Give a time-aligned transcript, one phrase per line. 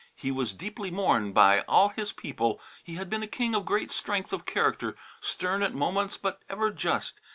[0.15, 2.59] He was deeply mourned by all his people.
[2.83, 6.71] He had been a king of great strength of character, stern at moments, but ever
[6.71, 7.19] just.